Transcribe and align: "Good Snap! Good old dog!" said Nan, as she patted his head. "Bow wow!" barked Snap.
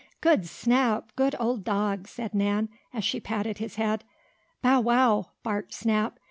"Good 0.19 0.47
Snap! 0.47 1.13
Good 1.15 1.35
old 1.39 1.63
dog!" 1.63 2.07
said 2.07 2.33
Nan, 2.33 2.69
as 2.91 3.03
she 3.03 3.19
patted 3.19 3.59
his 3.59 3.75
head. 3.75 4.03
"Bow 4.63 4.81
wow!" 4.81 5.27
barked 5.43 5.75
Snap. 5.75 6.17